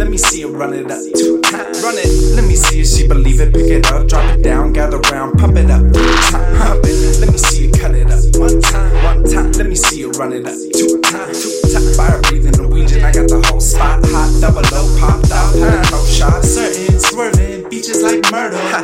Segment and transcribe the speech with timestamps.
[0.00, 1.82] let me see it run it up two times.
[1.84, 3.54] Run it, let me see if she believe it.
[3.54, 6.58] Pick it up, drop it down, gather round, pump it up three times.
[6.58, 9.52] Hump it, let me see you cut it up one time, one time.
[9.52, 11.96] Let me see you run it up two times, two times.
[11.96, 14.89] Fire breathing Norwegian, I got the whole spot hot, double low.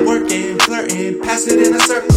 [0.05, 1.21] Working, flirting.
[1.23, 2.11] Pass it in a circle.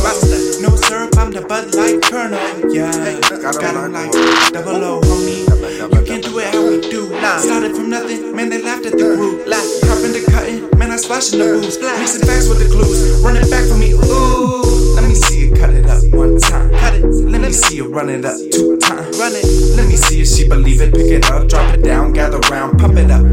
[0.61, 1.17] No syrup.
[1.17, 2.39] I'm the Bud Light Colonel.
[2.73, 3.19] Yeah.
[3.29, 4.11] Got 'em like
[4.51, 5.45] double O, homie.
[5.79, 7.07] You can't do it how we do.
[7.39, 9.47] Started from nothing, man, they laughed at the group.
[9.47, 11.77] Laugh, hop the cutting, man, I splash in the booze.
[11.79, 13.93] Mixing facts with the clues, run it back for me.
[13.93, 16.71] Ooh, let me see you cut it up one time.
[16.71, 19.17] Cut it, let me see you run it up two times.
[19.19, 19.45] Run it,
[19.77, 20.93] let me see if she believe it.
[20.93, 23.28] Pick it up, drop it down, gather round, pump it up.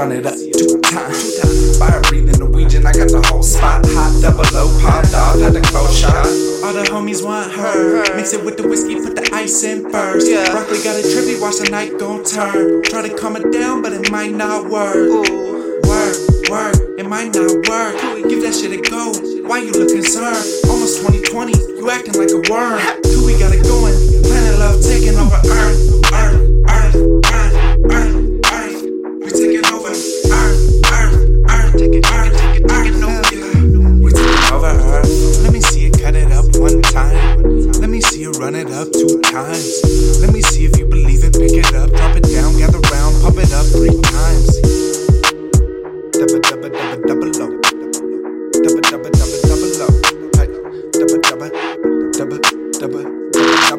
[0.00, 1.76] Run it up two times.
[1.76, 5.60] Fire breathing Norwegian, I got the whole spot hot, double low popped off, had the
[5.60, 6.24] cold shot.
[6.64, 8.16] All the homies want her.
[8.16, 10.26] Mix it with the whiskey, put the ice in first.
[10.26, 10.48] Yeah.
[10.52, 12.82] Broccoli got a trippy, watch the night gon' turn.
[12.84, 14.96] Try to calm it down, but it might not work.
[14.96, 15.84] Ooh.
[15.84, 16.16] Work,
[16.48, 18.00] work, it might not work.
[18.24, 19.12] Give that shit a go.
[19.46, 20.48] Why you look concerned?
[20.64, 23.09] Almost 2020, you acting like a worm.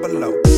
[0.02, 0.51] down below.